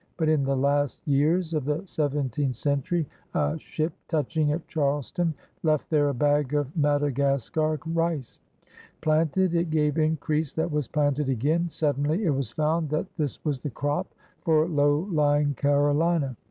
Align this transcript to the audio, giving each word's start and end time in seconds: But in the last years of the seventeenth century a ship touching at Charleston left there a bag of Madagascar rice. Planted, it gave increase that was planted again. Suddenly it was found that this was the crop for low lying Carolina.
But 0.17 0.29
in 0.29 0.41
the 0.45 0.57
last 0.57 0.99
years 1.07 1.53
of 1.53 1.63
the 1.63 1.85
seventeenth 1.85 2.55
century 2.55 3.05
a 3.35 3.59
ship 3.59 3.93
touching 4.07 4.51
at 4.51 4.67
Charleston 4.67 5.35
left 5.61 5.91
there 5.91 6.09
a 6.09 6.13
bag 6.15 6.55
of 6.55 6.75
Madagascar 6.75 7.79
rice. 7.85 8.39
Planted, 9.01 9.53
it 9.53 9.69
gave 9.69 9.99
increase 9.99 10.55
that 10.55 10.71
was 10.71 10.87
planted 10.87 11.29
again. 11.29 11.69
Suddenly 11.69 12.25
it 12.25 12.31
was 12.31 12.49
found 12.49 12.89
that 12.89 13.15
this 13.17 13.45
was 13.45 13.59
the 13.59 13.69
crop 13.69 14.11
for 14.43 14.67
low 14.67 15.07
lying 15.11 15.53
Carolina. 15.53 16.35